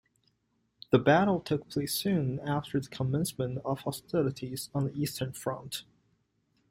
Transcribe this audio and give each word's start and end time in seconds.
The 0.89 0.97
battle 0.97 1.39
took 1.39 1.69
place 1.69 1.93
soon 1.93 2.39
after 2.39 2.79
the 2.79 2.89
commencement 2.89 3.59
of 3.63 3.81
hostilities 3.81 4.71
on 4.73 4.85
the 4.85 4.93
Eastern 4.99 5.31
Front. 5.31 5.83